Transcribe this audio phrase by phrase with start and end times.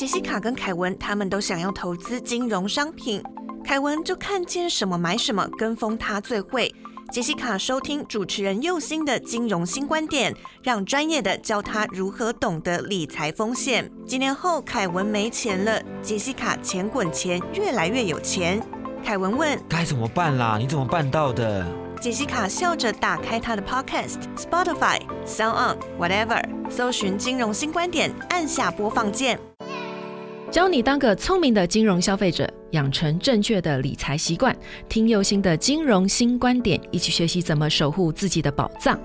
[0.00, 3.22] 杰西卡跟凯文他们都想要投资金融商品，
[3.62, 6.74] 凯文就看见什么买什么，跟风他最会。
[7.12, 13.92] 杰西卡收听主持人佑星的金融新观点，让专业的教他如何懂得理财风险。
[14.06, 18.58] 几年后，凯文没钱了，杰西卡钱滚钱，越来越有钱。
[19.04, 20.56] 凯文问：该怎么办啦？
[20.58, 21.66] 你怎么办到的？
[22.00, 29.38] 杰西卡笑着打开他的 Podcast、Spotify、Sound On、Whatever，搜寻金融新观点，按下播放键。
[30.50, 34.54] 教你当个聪明的金融消费者，养成正确的理财习惯。
[34.88, 38.98] 听右心的金融新观点，一起学习怎么守护自己的宝藏。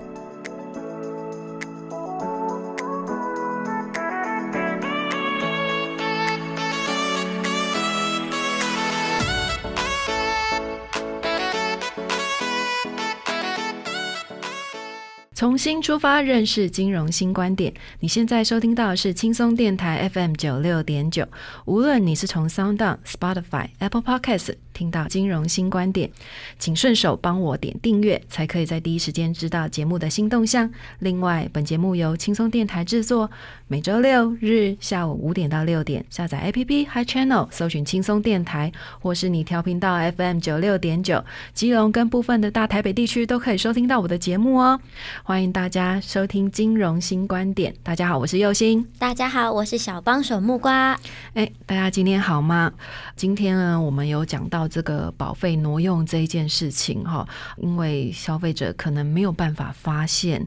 [15.36, 17.70] 重新出发，认识金融新观点。
[18.00, 21.28] 你现在收听到的是轻松电台 FM 九六点九。
[21.66, 26.10] 无论你是从 Sound、Spotify、Apple Podcasts 听到金融新观点，
[26.58, 30.70] 请顺手帮我点订阅，才可以在第一时间知道节目的新动向。
[30.98, 33.30] 另外，本节目由轻松电台制作，
[33.68, 44.78] 每周六日下午五点到六点，下载 APP Hi Channel，搜寻轻松电台，或是你调频到 FM 九六点九，基隆跟部分的大台北地区都可以收听到我的节目哦。
[45.22, 47.74] 欢迎大家收听金融新观点。
[47.82, 48.86] 大家好，我是佑星。
[48.98, 51.00] 大家好，我是小帮手木瓜。
[51.32, 52.70] 哎，大家今天好吗？
[53.16, 57.26] 今天呢，我们有讲到这个保费挪用这一件事情哈，
[57.58, 60.46] 因为消费者可能没有办法发现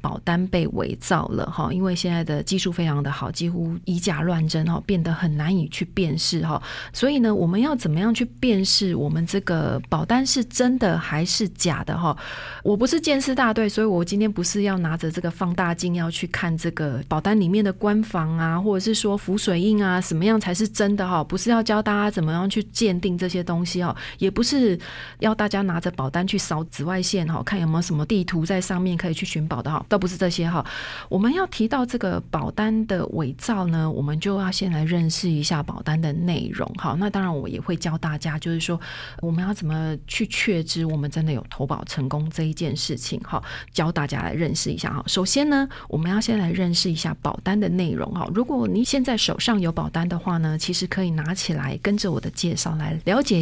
[0.00, 6.62] 保单被伪造了哈，因为现在的技术非常的好，几乎以假乱真哈，变得很难以去辨识哈。
[6.92, 12.16] 所以呢，我们要怎么样去辨识我们这个保单是真的还是假的哈？
[12.62, 21.22] 我不是鉴识大队，所以我今天不是要拿着这个放大镜要去看这个保单里面的官房啊，或者是说浮水印啊，什么样才是真的哈？
[21.22, 24.78] 不是要教大家怎么样去鉴定这些东西哈，也不是
[25.20, 30.62] 要大家拿着保单去扫紫外线哈，看有没有什么地图在上面可以去寻宝的哈，倒不是这些哈。
[31.08, 36.94] 我们要提到这个保单的伪造呢，我们就要先来认识一下保单的内容哈。
[36.98, 38.78] 那当然我也会教大家，就是说
[39.20, 43.42] 我们要怎么去确知我们真的有投保成功这一件事情哈，
[43.72, 44.06] 教大。
[44.10, 45.04] 家来认识一下哈。
[45.06, 48.28] 首先呢，我们要先来认识一下保单的内容哈。
[48.34, 53.40] 如果你现在手上有保单的话呢，其实可以拿起来跟着我的介绍来了解，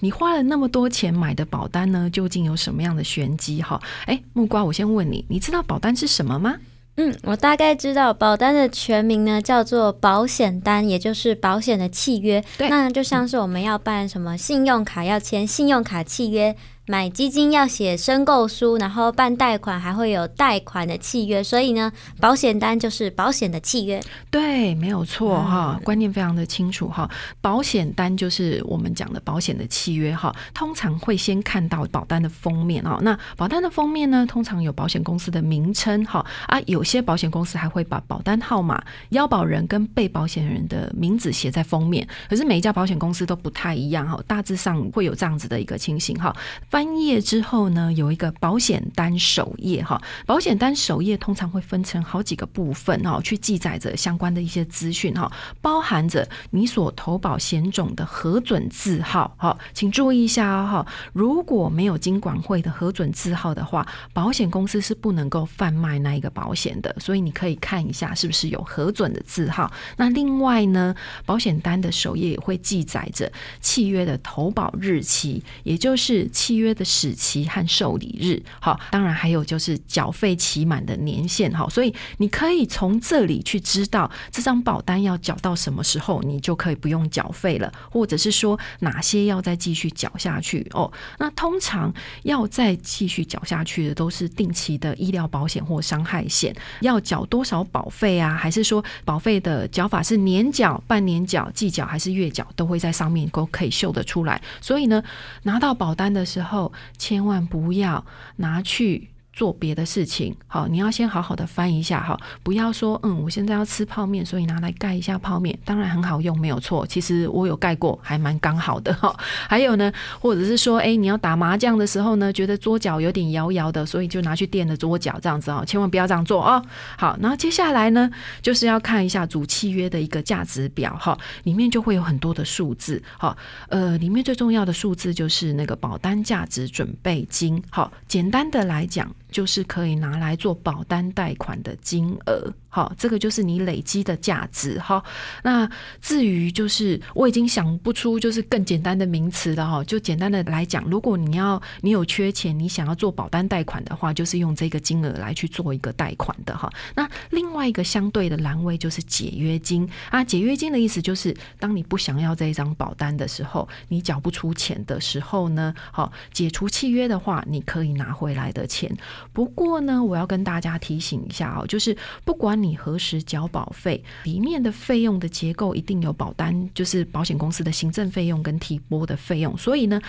[0.00, 3.80] 你花了那么多钱买的保单呢，究竟有什么样的玄机哈？
[4.06, 6.56] 哎，木瓜，我先问你，你知道保单是什么吗？
[6.96, 12.44] 嗯，我大概知道保单的全名呢，叫做保险单，也就是保险的契约。
[12.56, 16.56] 对，那就像是我们要办什么信用卡要签信用卡契约。
[16.90, 24.02] 买基金要写申购书，然后办贷款还会有贷款的契约，所以呢，保险单就是保险的契约。
[24.30, 27.06] 对，没有错哈，观念非常的清楚哈。
[27.42, 30.34] 保险单就是我们讲的保险的契约哈。
[30.54, 32.98] 通常会先看到保单的封面哦。
[33.02, 42.08] 那保单的封面呢，通常有保险公司的名称哈啊，有些保险公司还会把保单号码、腰保人跟被保险人的名字写在封面。
[42.30, 46.34] 可是每一家保险公司都不太一样哈，大致上会有这样子的一个情形哈。
[46.78, 50.00] 翻页之后呢，有一个保险单首页哈。
[50.24, 55.28] 保险单首页通常会分成好几个部分哈，去记载着相关的一些资讯哈，
[55.60, 59.58] 包含着你所投保险种的核准字号哈。
[59.74, 66.94] 请注意一下哈，如果没有经管会的核准字号的话，保险公司是不能够贩卖那一个保险的。
[67.00, 69.68] 所以你可以看一下是不是有核准的字号。
[69.96, 70.94] 那另外呢，
[71.26, 76.67] 保险单的首页也会记载着契约的投保日期，也就是契约。
[76.74, 90.92] 的使期和受理日，好，当然还有就是缴费期满的年限，好，所以你可以从这里去知道这张保单要缴到什么时候，你就可以不用缴费了，或者是说哪些要再继续缴下去哦。
[91.18, 91.92] 那通常
[92.24, 98.34] 要再继续缴下去的都是定期的医疗保险或伤害险，要缴多少保费啊？
[98.34, 104.40] 还是说保费的缴法是年缴、半年缴、季缴还是月缴，都会在上面都可以秀得出来。
[104.60, 105.02] 所以呢，
[105.44, 106.57] 拿到保单的时候。
[106.96, 108.04] 千万不要
[108.36, 109.10] 拿去。
[109.38, 116.84] 做别的事情，好，你要先好好的翻一下哈，不要说嗯，我现在要吃泡面，所以拿来盖一下泡面，当然很好用，没有错。
[116.88, 119.14] 其实我有盖过，还蛮刚好的哈。
[119.48, 126.60] 还有呢，或者是说，哎，你要打麻将的时候呢，觉得桌角有点摇摇的，所以就拿去垫了桌角，这样子哦，千万不要这样做哦。
[126.96, 128.10] 好，然后接下来呢，
[128.42, 133.36] 就是要看一下主契约的一个价值表哈，里面就会有很多的数字，好，
[133.68, 139.08] 呃，里面最重要的数字就是那个保单价值准备金，好，简单的来讲。
[139.30, 142.52] 就是可以拿来做保单贷款的金额。
[142.70, 144.78] 好，这个就是你累积的价值。
[144.78, 145.02] 哈，
[145.42, 145.68] 那
[146.02, 149.66] 至于就是我已经想不出就是更简单的名词了。
[149.66, 156.56] 哈，就简单的来讲，如果你要你有缺钱，你想要做保单贷款的话，就是用这个金额来去做一个贷款的。
[156.56, 160.22] 哈，那另外一个相对的栏位就是解约金啊。
[160.22, 168.94] 解约金的意思就是，当你不想要这一张保单的时候，你缴不出钱的时候呢，好，解除契约的话，你可以拿回来的钱。
[169.32, 179.56] 不过呢，我要跟大家提醒一下哦，就是不管你何时缴保费，里面的费用的结构一定有保单，就是保险公司的行政费用跟提拨的费用。
[179.56, 180.00] 所以呢，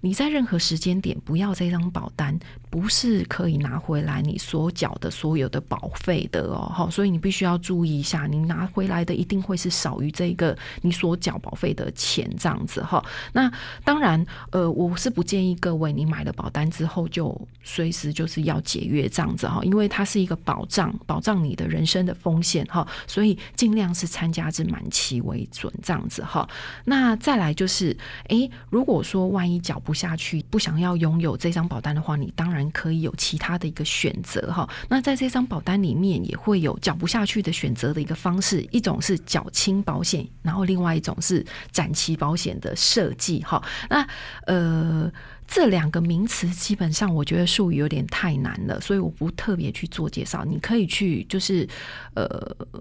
[0.00, 2.38] 你在任何时间点不要这张保单，
[2.70, 6.70] 不是可以拿回来你所缴的所有的保费的哦。
[6.72, 13.04] 好，所以你必须要注意一下，你拿回来的一定会是少于这个你所缴保费的钱这样子哈。
[13.32, 13.52] 那
[13.84, 21.96] 当然，呃，我是不建议各位你买了保单之后就随时就是要解约这样子哈，因为它是一个保障，保障你的人生。
[22.06, 26.48] 的风险哈，所以尽量是参加至满期为准这样子哈。
[26.84, 27.96] 那再来就是，
[28.28, 34.68] 诶，如果说万一缴不下去，不想要拥有这张保单的话，你当然可以有其他的一个选择哈。
[34.88, 43.62] 那在这张保单里面也会有缴不下去的选择的一个方式，一种是缴清保险，然后另外一种是展期保险的设计哈。
[43.90, 44.06] 那
[44.46, 45.12] 呃。
[45.46, 50.44] 这两个名词基本上，我觉得术语有点太难了，所以我不特别去做介绍。
[50.44, 51.66] 你可以去，就是，
[52.14, 52.26] 呃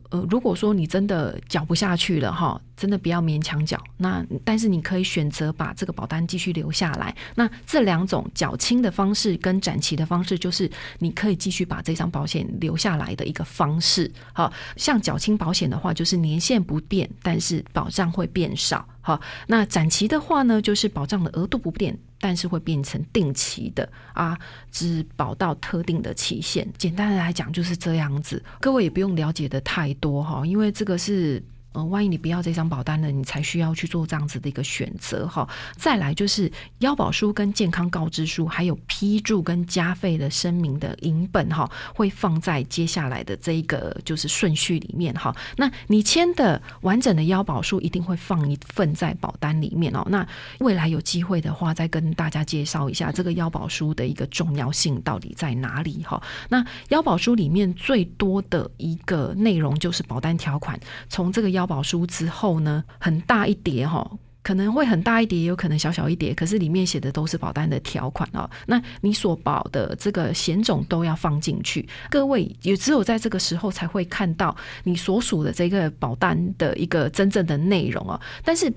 [0.09, 3.81] 呃，如果说你真的缴不下去了哈，真的不要勉强缴。
[3.97, 7.15] 那但是你可以选择把这个保单继续留下来。
[7.35, 10.69] 那这两种缴清的方式跟展期的方式，就是
[10.99, 14.11] 你可以继续把这张保险留下来的一个方式。
[14.33, 18.85] 好像缴清保险的话，就是年限不变，但是保障会变少。
[19.01, 21.97] 好，那展期的话呢，就是保障的额度不变。
[22.25, 24.35] 但是会变成定期的啊，
[24.71, 26.67] 只保到特定的期限。
[26.75, 31.43] 简单的来讲就是这样子，各位也不用了解的太多哈，因为这个是。
[31.75, 35.47] 呃，万一你不要这张保单了，你才需要去做这样子的一个选择哈。
[35.75, 36.49] 再来就是
[36.79, 45.35] 腰保书跟健康告知书，还有批注跟加费的声明的影本哈，会放在接下来的这一个就是顺序里面哈。
[45.57, 50.05] 那你签的完整的腰保书一定会放一份在保单里面哦。
[50.09, 50.25] 那
[50.59, 56.23] 未来有机会的话，再跟大家介绍一下这个腰保书的一个重要性到底在哪里哈。
[56.47, 60.79] 那腰保书里面最多的一个内容就是保单条款，
[61.09, 64.09] 从这个腰保书之后呢，很大一叠哈，
[64.43, 68.49] 可能会很大一叠，也有可能小小一叠，可是里面写的都是保单的条款哦。
[68.65, 78.19] 那你所保的这个险种都要放进去，各位也只有在这个时候才会看到你所属的这个保单的一个真正的内容哦。
[78.43, 78.71] 但是。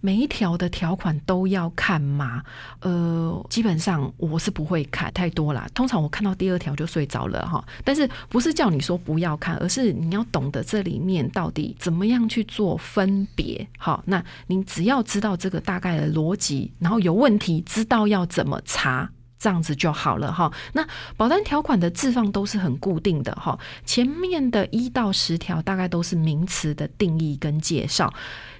[0.00, 2.42] 每一条的条款都要看吗？
[2.80, 5.68] 呃，基本上我是不会看太多啦。
[5.74, 7.64] 通常我看到第二条就睡着了哈。
[7.84, 13.66] 但是不是叫你说不要看，而是你要懂得这里面到底怎么样去做分别。
[13.78, 19.10] 好，那你只要知道这个大概的逻辑，然后有问题知道要怎么查。
[19.40, 20.52] 这样子就好了哈。
[20.74, 23.58] 那保单条款的置放都是很固定的哈。
[23.86, 28.12] 前面的一到十条大概都是名词的定义跟介绍，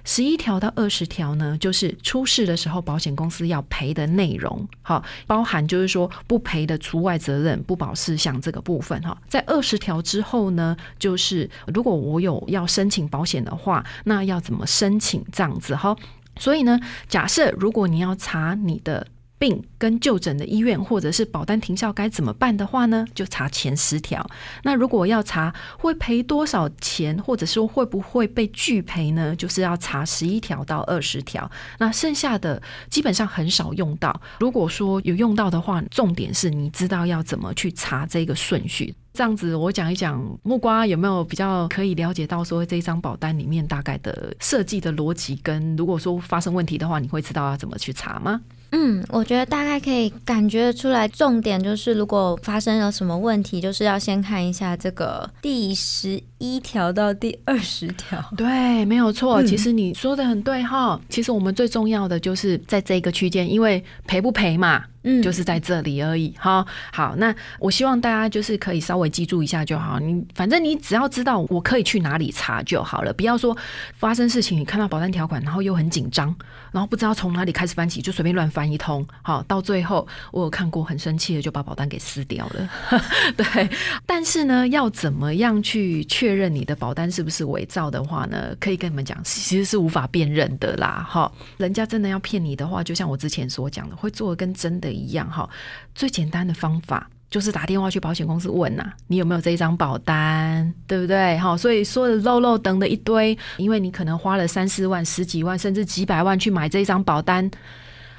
[0.03, 4.67] 十一条到二十条呢，就是出事的时候保险公司要赔的内容。
[4.81, 9.15] 好，包含就是说不赔的除外责任、不保事项这个部分哈。
[9.29, 15.95] 在二十条之后呢，就是如果我有要申请保险的话，那要怎么申请这样子哈。
[16.39, 19.05] 所以呢，假设如果你要查你的。
[19.41, 23.03] 病跟就诊的医院或者是保单停效该怎么办的话呢？
[23.15, 24.23] 就查前十条。
[24.61, 29.35] 那如果要查会赔多少钱，或者说会不会被拒赔呢？
[29.35, 31.49] 就是要查十一条到二十条。
[31.79, 34.21] 那剩下的基本上很少用到。
[34.39, 38.93] 如果说有用到的话，重点是你知道要怎么去查这个顺序。
[39.11, 48.39] 这样子，我讲一讲木瓜有没有比较可以了解到说这张保单里面大概的设计的逻辑，跟如果说发生问题的话，你会知道要怎么去查吗？
[48.71, 58.23] 嗯，我觉得大概可以感觉出来，重点就是如果发生了什么问题，就是要先看一下这个第十一条到第二十条。
[58.37, 59.43] 对，没有错。
[59.43, 60.99] 其实你说的很对哈。
[61.09, 64.83] 其实我们最重要的就是在这个区间，因为赔不赔嘛。
[65.03, 66.33] 嗯，就是在这里而已。
[66.37, 69.99] 哈，好，那我希望大家就是可以稍微记住一下就好。
[69.99, 73.57] 你反正你只要知道我可以去哪里查就好了，不要说
[73.97, 76.35] 发生事情你看到保单条款，然后又很紧张，
[76.71, 79.03] 然后不知道从哪里开始翻起，就随便乱翻一通。
[79.23, 82.69] 好，到最后我有看过很生气的就把保单给撕掉了。
[83.35, 83.69] 对，
[84.05, 88.55] 但是呢，要怎么样去确认你的保单是不是伪造的话呢？
[88.59, 91.03] 可以跟你们讲，其实是无法辨认的啦。
[91.09, 94.90] 哈，人家真的要骗你的话，就像我之前所讲的，会做的跟真的。
[94.91, 95.49] 一样哈，
[95.95, 101.37] 最简单的方法就是打电话去保险公司问呐，你有没有这一张保单，对不对？
[101.37, 107.49] 好，所以说的漏漏等的一堆，因为你可能花了三四万、十几万，甚至几百万去买这一张保单。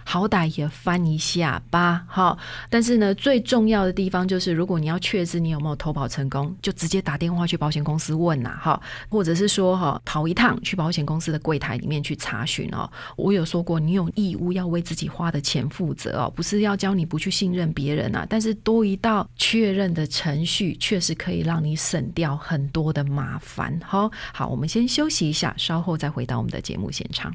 [0.05, 2.37] 好歹也翻一下吧，哈。
[2.69, 12.91] 但是呢，最重要的地方就是，如果你要确知你有没有投保成功，就直接打电话去保险公司问呐，哈，或者是说哈，跑一趟去保险公司的柜台里面去查询哦。
[13.17, 18.27] 我有说过，你有义务要为自己花的钱负责哦，不是要教你不去信任别人啊。
[18.29, 23.79] 但是多一道确认的程序，确实可以让你省掉很多的麻烦。
[23.85, 27.33] 哈，好，我们先休息一下，稍后再回到我们的节目现场。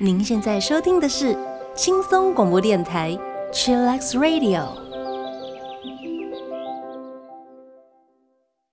[0.00, 1.36] 您现在收听的是
[1.74, 3.18] 轻松广播电台
[3.52, 4.64] Chillax Radio。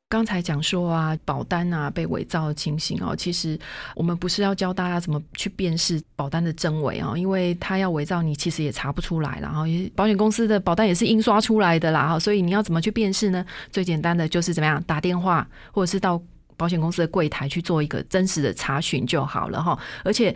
[0.08, 3.60] 刚才讲说啊，保单啊被伪造的情形哦，其实
[3.96, 9.64] 我们不是要教大家怎么去辨识保单的真伪啊，因为他要伪造，你其实也查不出来然后
[9.96, 13.44] 保险公司的保单也是印刷出来的啦哈，所以你要怎么去辨识呢？
[13.72, 16.22] 最简单的就是怎么样打电话，或者是到
[16.56, 20.36] 保险公司的柜台去做一个真实的查询就好了哈，而且。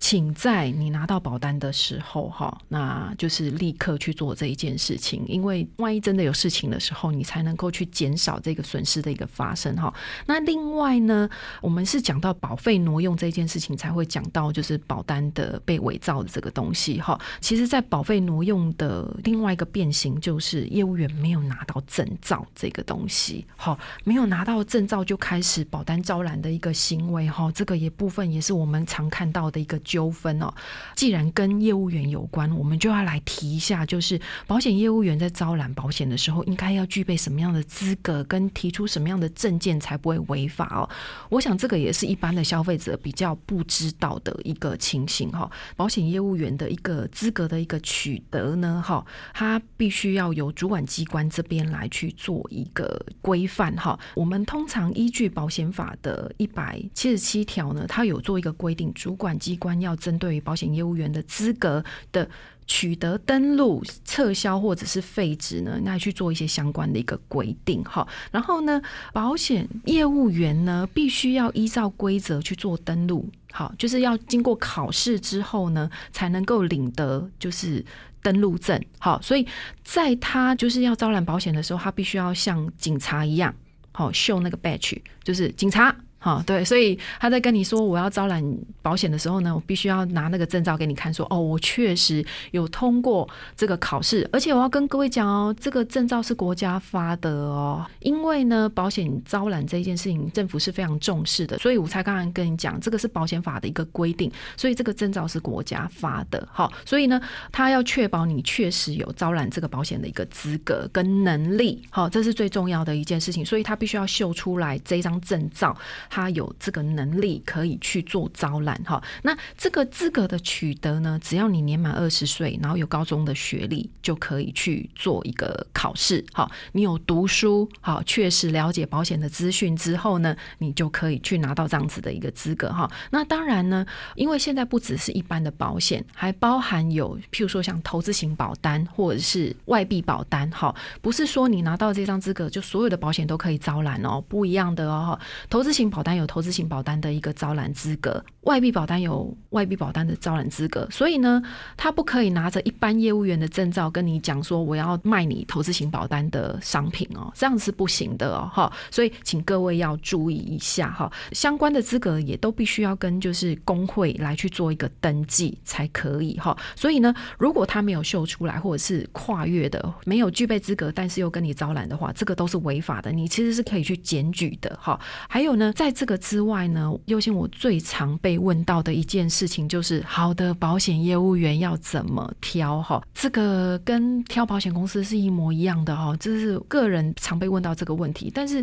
[0.00, 9.92] 请在你拿到保单的时候，哈，那就是立刻去做这一件事情，因为万一真的有事情的时候，你才能够去减少这个损失的一个发生，哈。
[10.24, 11.28] 那另外呢，
[11.60, 17.20] 我们是讲到保费挪用这件事情，才会讲到就是保单的被伪造的这个东西，哈。
[17.40, 29.76] 其实，在保费挪用的另外一个变形，就是业务员没有拿到证照这个东西，哈，没有拿到证照就开始保单招揽的一个行为，哈，这个也部分也是我们常看到的一个。
[29.88, 30.52] 纠纷哦，
[30.94, 40.88] 既然跟业务员有关，我们就要来提一下，就是保险业务员在招揽保险的时候，应该要具备什么样的资格，跟提出什么样的证件才不会违法哦。
[41.30, 45.50] 我想这个也是一般的消费者比较不知道的一个情形哈。
[45.74, 49.02] 保险业务员的一个资格的一个取得呢，哈，
[49.32, 53.98] 他必须要由主管机关这边来去做一个规范哈。
[54.14, 59.77] 我们通常依据保险法的一百七十七条呢，它有做一个规定，主管机关。
[59.80, 62.28] 要针对于保险业务员的资格的
[62.66, 68.06] 取得、登录、撤销或者是废止呢，那去做一些相关的一个规定哈。
[68.30, 68.80] 然后呢，
[69.12, 77.82] 保险业务员呢，必须要依照规则去做登录，好，就是要经过考试之后呢，才能够领得就是
[78.22, 78.78] 登录证。
[78.98, 79.46] 好，所以
[79.82, 83.54] 在他就是要招揽保险的时候，他必须要像警察一样，
[83.92, 85.96] 好，秀那个 badge，就是警察。
[86.20, 88.42] 好，对，所以他在跟你说我要招揽
[88.82, 107.20] 保险的时候呢，我必须要拿那个证照给你看，说哦，我确实有通过这个考试，而且我要跟各位讲哦，这个证照是国家发的哦，因为呢，保险招揽这件事情政府是非常重视的，所以我才刚刚跟你讲，这个是保险法的一个规定，所以这个证照是国家发的，好，所以呢，
[107.52, 115.76] 他要确保你确实有招揽这个保险的一个资格跟能力，好，这是最重要的一件事情，所以他必须要秀出来这张证照。
[116.10, 126.24] 他有这个能力可以去做招揽哈，那这个资格的取得呢，只要你年满二十岁，然后有高中的学历，就可以去做一个考试。
[126.32, 132.90] 好，你有读书，好，确实了解保险的资讯之后呢，你就可以去拿到这样子的一个资格哈。
[133.10, 133.84] 那当然呢，
[134.14, 145.18] 因为现在不只是一般的保险，还包含有譬如说像投资型保单或者是外币保单，哈，不是说你拿到这张资格就所有的保险都可以招揽哦，不一样的哦，
[145.50, 145.97] 投资型保。
[145.98, 151.42] 保单有投资型保单的一个招揽资格，外币保单有外币保单的招揽资格，所以呢，
[151.76, 174.96] 他不可以拿着一般业务员的证照跟你讲说我要卖你投资型保单的商品哦，这样是不行的哦，哈，所以请各位要注意一下哈，相关的资格也都必须要跟就是工会来去做一个登记才可以哈，所以呢，如果他没有秀出来或者是跨越的没有具备资格，但是又跟你招揽的话，这个都是违法的，你其实是可以去检举的哈，
[175.28, 182.82] 还有呢，在在这个之外呢，优先我最常被问到的一件事情就是，好的保险业务员要怎么挑？
[182.82, 188.30] 哈，这个跟挑保险公司是一模一样的哈，这是个人常被问到这个问题。
[188.34, 188.62] 但是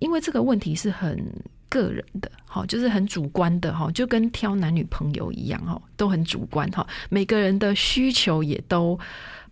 [0.00, 1.18] 因为这个问题是很
[1.70, 9.00] 个人的，哈，就是很主观的哈，就跟挑男女朋友一样哈，都很主观哈，每个人的需求也都。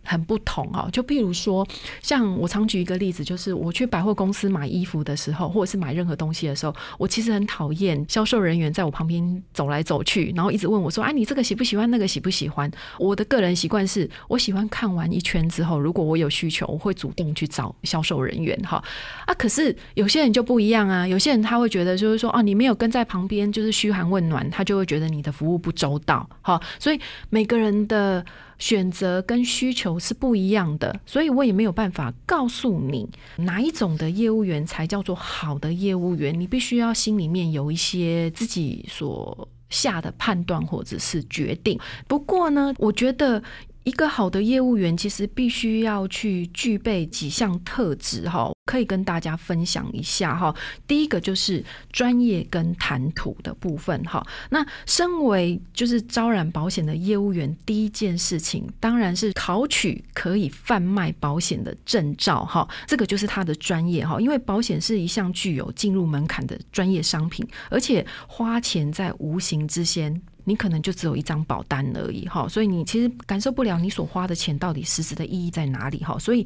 [0.03, 1.67] 很不同哦，就譬如说，
[2.01, 11.89] 像我常举一个例子，就是我去百货公司买衣服的时候，或者是买任何东西的时候，我其实很讨厌销售人员在我旁边走来走去，然后一直问我说：“哎，你这个喜不喜欢？
[11.91, 18.83] 那个喜不喜欢？”我的个人习惯是，我喜欢看完一圈之后，如果我有需求，我会主动去找销售人员哈。
[19.25, 26.59] 啊，可是有些人就不一样啊，有些人他会觉得就是说，哦，你没有跟在旁边，就是嘘寒问暖，他就会觉得你的服务不周到哈。
[26.79, 28.25] 所以每个人的。
[28.59, 36.39] 选择跟需求是不一样的，所以我也没有办法告诉你哪一种的业务员才叫做好的业务员。
[36.39, 41.79] 你必须要心里面有一些自己所下的判断或者是决定。
[42.07, 43.41] 不过呢，我觉得。
[43.83, 50.53] 一个好的业务员其实必须要去具备几项特质哈，可以跟大家分享一下哈。
[50.85, 54.25] 第一个就是专业跟谈吐的部分哈。
[54.49, 62.67] 那身为就是招揽保险的业务员，第一件事情当然是考取可以贩卖保险的证照哈。
[62.85, 70.21] 这个就是他的专业哈，因为保险是一项具有进入门槛的专业商品，而且花钱在无形之间。
[70.49, 76.17] 你可能就只有一张保单而已，哈，所以你其实感受不了你所花的钱到底实质的意义在哪里，哈。
[76.17, 76.45] 所以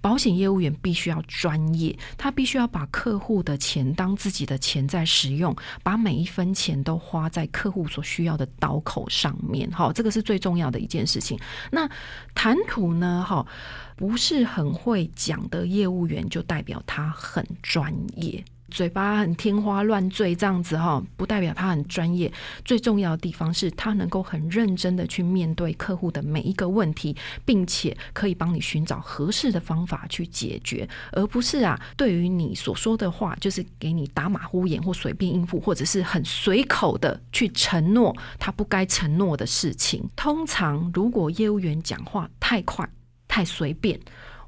[0.00, 11.38] 保险业务员必须要专业，他必须要把客户的钱当自己的钱在使用，把每一分钱都花在客户所需要的刀口上面，哈，这个是最重要的一件事情。
[11.70, 11.86] 那
[12.34, 13.46] 谈吐呢，哈，
[13.94, 18.42] 不是很会讲的业务员就代表他很专业。
[18.70, 22.32] 嘴巴很天花乱坠这样子哈，不代表他很专业。
[22.64, 40.08] 最重要的地方是他能够很认真的去面对客户的每一个问题，并且可以帮你寻找合适的方法去解决，而不是啊，对于你所说的话就是给你打马虎眼或随便应付，或者是很随口的去承诺他不该承诺的事情。
[40.16, 42.88] 通常如果业务员讲话太快、
[43.28, 44.00] 太随便，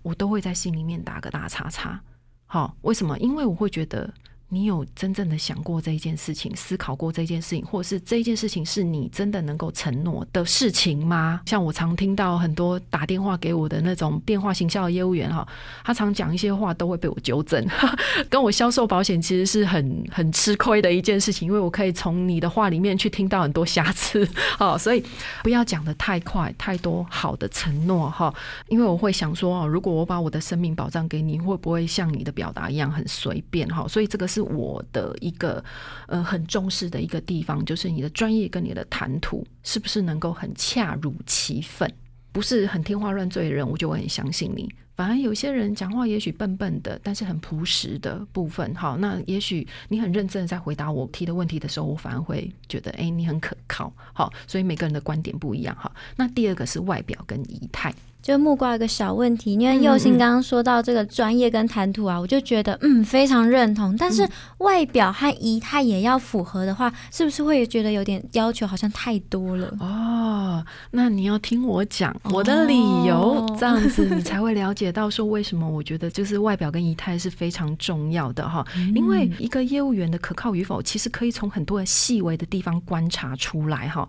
[0.02, 2.00] 我都会在心里面打个大叉叉。
[2.46, 3.18] 好，为什么？
[3.18, 4.12] 因为我会觉得。
[4.48, 11.40] 你有真正的想过这一件事情，思考过这件事情，或是这件事情是你真的能够承诺的事情吗？
[11.46, 15.46] 像我常听到很多打电话给我的那种电话行销的业务员哈，
[15.84, 17.66] 他常讲一些话都会被我纠正，
[18.30, 24.28] 跟我销售保险其实是很很吃亏的一件事情，因为我可以从你的话里面去听到很多瑕疵，
[24.60, 25.02] 哦，所以
[25.42, 28.32] 不要讲的太快，太多好的承诺哈，
[28.68, 33.88] 因为我会想说哦，如果我把我的生命保障给你，会不会像你的表达一样很随便哈？
[33.88, 34.46] 所以这个是。
[34.56, 35.62] 我的一个
[36.06, 41.92] 呃很重视的一个地方，就是你的专业跟你的谈吐是不是能够很恰如其分，
[42.32, 44.72] 不是很天花乱坠的人，我就会很相信你。
[44.94, 55.90] 反而有些人讲话也许笨笨的，但是很朴实的部分，好，那也许你很认真的在回答我提的问题的时候，我反而会觉得，哎，你很可靠，好，所以每个人的观点不一样，哈。
[56.16, 57.92] 那第二个是外表跟仪态。
[58.26, 63.96] 就木瓜有个小问题，因为佑星刚刚说到这个专业跟谈吐啊，我就觉得嗯非常认同。
[63.96, 69.72] 但是外表和仪态也要符合的话，是不是会觉得有点要求好像太多了？
[69.78, 78.66] 哦，那你要听我讲我的理由，这样子你才会了解到说为什么我觉得就是外表跟仪态是非常重要的哈。
[78.96, 84.08] 因为一个业务员的可靠与否，其实可以从很多的细微的地方观察出来哈。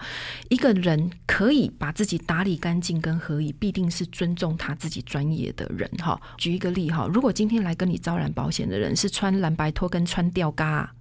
[0.49, 4.06] 一个人可以把自己打理干净跟合宜，必定是。
[4.11, 10.93] 尊重他自己专业的人哈，举一个例哈，如果今天来跟你招揽保险的人是穿蓝白拖跟穿吊嘎，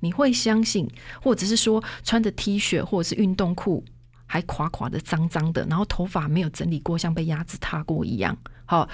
[0.00, 0.88] 你会相信，
[1.22, 3.84] 或者是说穿着 T 恤或者是运动裤
[4.26, 8.36] 还垮垮的脏脏的，然后头发没有整理过，像被鸭子踏过一样。
[8.64, 8.88] 好，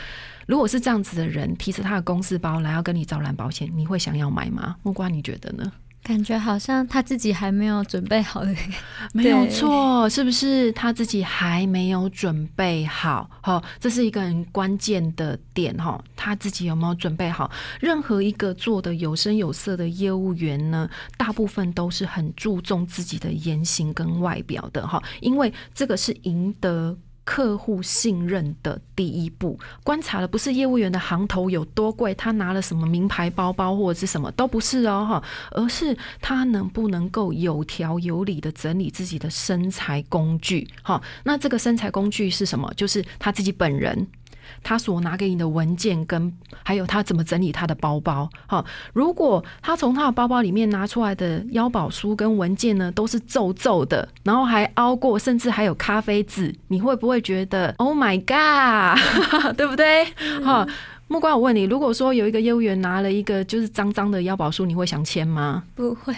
[0.46, 4.76] 如果是这样子的人提着他的公司包来要跟你招揽保险，你会想要买吗？
[4.82, 5.70] 木瓜，你觉得呢？
[6.06, 8.54] 感觉好像他自己还没有准备好的，
[9.12, 13.28] 没有错，是不是他自己还没有准备好？
[13.42, 17.50] 哈，这是一个很关键的点哈，他自己有没有准备好？
[17.80, 26.96] 任何一个做的有声有色的业务员呢，大部分都是很注重自己的言行跟外表的哈，因为这个是赢得。
[27.26, 41.02] 客户信任的第一步，观察的不是业务员的行头有多贵，他拿了什么名牌包包或者是什么都不是哦哈，而是他能不能够有条有理的整理自己的身材工具哈。
[41.24, 42.72] 那这个身材工具是什么？
[42.76, 44.06] 就是他自己本人。
[44.62, 58.98] 他所拿给你的文件，跟还有他怎么整理他的包包，哈，如果他从他的包包里面拿出来的腰宝书跟文件呢，都是皱皱的，然后还凹过，甚至还有咖啡渍，你会不会觉得 Oh my God，
[59.56, 60.04] 对不对？
[60.44, 60.66] 哈。
[61.08, 65.62] 木瓜，我问你，如果说有一个业务员拿了一个就是脏脏的腰保书，你会想签吗？
[65.76, 66.14] 不会，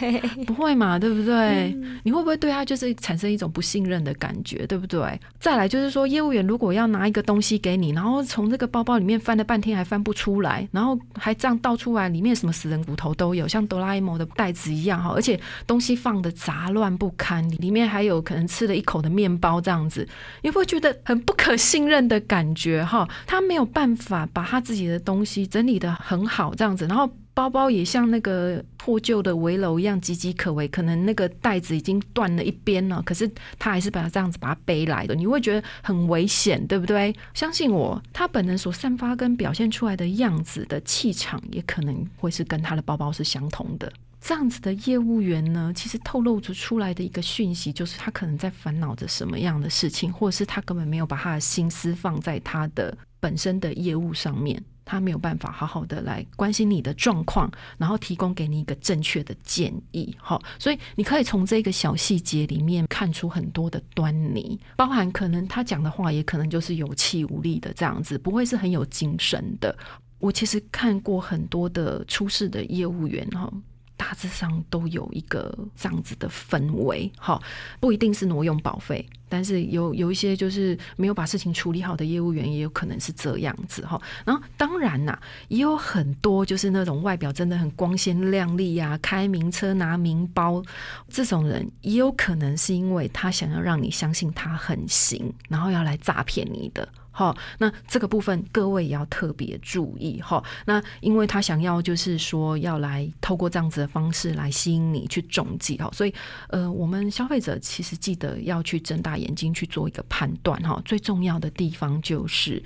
[0.47, 1.77] 不会嘛，对不对？
[2.05, 5.21] 你会不会对他就是产生一种不信任的感觉，对不对？
[5.39, 20.09] 再来就是说，业务员如果要拿一个东西给你，然后从这个包包里面翻了半天还翻不出来，然后还这样倒出来，里面什么死人骨头都有，像哆啦 A 梦的袋子一样哈，而且东西放的杂乱不堪，里面还有可能吃了一口的面包这样子，
[20.41, 23.07] 你会觉得很不可信任的感觉哈？
[23.27, 24.78] 他没有办法把他自己。
[24.79, 37.15] 己的东西整理的很好，这样子，然后包包也像那个破旧的围楼一样岌岌可危，可能那个带子已经断了一边了，可是他还是把它这样子把它背来的，你会觉得很危险，对不对？
[37.35, 43.93] 相信我，他本人所散发跟表现出来的样子的气场，也可能会是跟他的包包是相同的。
[44.21, 54.63] 这样子的业务员呢，其实透露着出来的一个讯息，就是他可能在烦恼着什么样的事情，或者是他根本没有把他的心思放在他的本身的业务上面。
[54.91, 69.77] 他没有办法好好的来关心你的状况，然后提供给你一个正确的建议，好，所以你可以从这个小细节里面看出很多的端倪，包含可能他讲的话也可能就是有气无力的这样子，不会是很有精神的。
[70.21, 73.53] 我其实看过很多的出事的业务员哈。
[73.99, 77.39] 大致上都有一个这样子的氛围，哈，
[77.81, 84.01] 不一定是挪用保费，但是有有一些就是没有把事情处理好的业务员，也有可能是这样子，哈。
[84.25, 90.63] 然后当然呐，也有很多就是那种外表真的很光鲜亮丽呀，开名车拿名包
[91.09, 96.89] 这种人，也有可能是因为他想要让你相信他很行，然后要来诈骗你的。
[97.19, 100.41] 好，那这个部分各位也要特别注意哈。
[100.67, 106.15] 那因为他想要就是说要来透过这样子的方式来吸引你去中计哈，所以
[106.47, 110.81] 呃，我们消费者其实记得要去睁大眼睛去做一个判断哈。
[110.85, 112.63] 最重要的地方就是，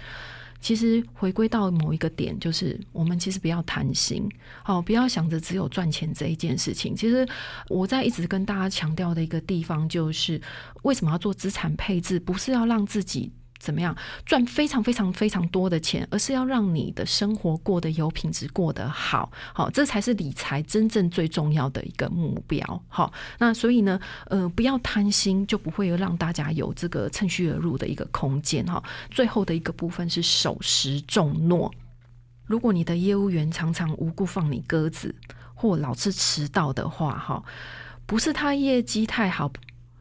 [0.60, 4.28] 其实回归到某一个点，就是我们其实不要贪心，
[4.62, 6.94] 好，不要想着只有赚钱这一件事情。
[6.94, 7.26] 其实
[7.70, 10.38] 我在一直跟大家强调的一个地方，就是
[10.82, 13.32] 为什么要做资产配置，不是要让自己。
[13.62, 13.96] 怎么样
[14.26, 22.82] 赚非常非常非常多的钱，而是要让你的生活过得有品质，过得好，好，这才是理财真正最重要的一个目标。
[22.88, 28.66] 好，那所以呢，呃，不要贪心，就不会让大家有这个趁虚而入的一个空间。
[28.66, 31.72] 哈，最后的一个部分是守时重诺。
[32.44, 35.14] 如果你的业务员常常无故放你鸽子，
[35.54, 37.44] 或老是迟到的话，哈，
[38.06, 39.52] 不是他业绩太好，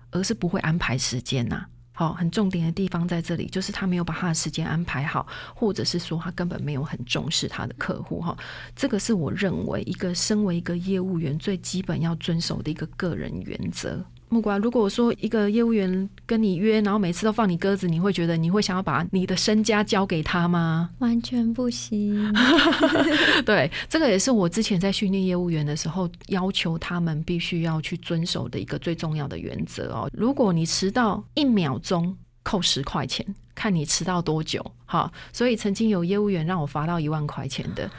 [0.09, 1.67] 而是不会安排时间呐。
[2.01, 8.19] 哦，很重点的地方在这里，就是他没有把他的时间安排好，或者是说他根本没有很重视他的客户。
[8.19, 8.35] 哈，
[8.75, 14.03] 这个是我认为一个身为一个业务员最基本要遵守的一个个人原则。
[14.31, 20.89] 木瓜，如果说一个业务员跟你约，然后每次都放你鸽子，你会觉得你会想要把你的身家交给他吗？
[20.99, 22.33] 完全不行。
[23.45, 30.09] 对，这个也是我之前在训练业务员的时候要求他们必须要去遵守的一个最重要的原则哦。
[30.13, 34.65] 如果你迟到一秒钟，扣十块钱，看你迟到多久。
[34.85, 37.91] 好，所以曾经有业务员让我罚到一万块钱的，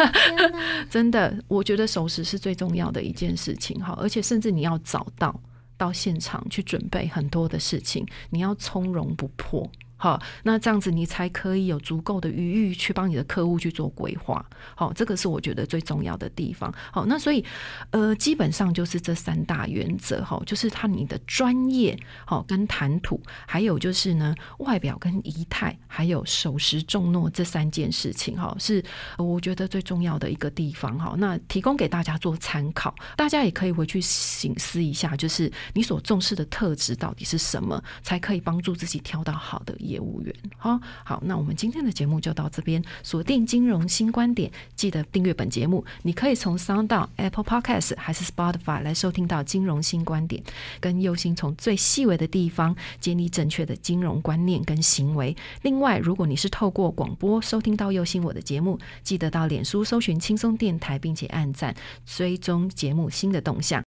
[0.88, 3.78] 真的，我觉得守时是最重要的一件事情。
[3.82, 5.38] 好，而且甚至你要早到。
[5.76, 9.70] 到现场去准备很多的事情，你要从容不迫。
[10.04, 14.44] 好，那这样子你才可以有足够的余裕去帮你的客户去做规划。
[14.74, 16.70] 好，这个是我觉得最重要的地方。
[16.92, 17.42] 好，那所以
[17.88, 28.84] 呃，基本上就是这三大原则哈，就是他你的专业好跟谈吐，还有就是呢外表跟仪态，还有守时重诺这三件事情哈，是
[29.16, 31.14] 我觉得最重要的一个地方哈。
[31.16, 39.93] 那提供给大家做参考，大家也可以回去醒思一下，就是你所重视的特质到底是什么，才可以帮助自己挑到好的业。
[39.94, 42.82] 业务员，好好，那我们今天的节目就到这边。
[43.02, 45.84] 锁定金融新观点，记得订阅本节目。
[46.02, 50.42] 你可以从 Sound、Apple Podcast 还是 Spotify 来收听到金融新观点，
[50.80, 55.34] 跟右心从最细微的地方建立正确的金融观念跟行为。
[55.62, 63.82] 另外，如果你是透过广播收听到右心我的节目，记得到脸书搜寻轻松电台，并且按赞追踪节目新的动向。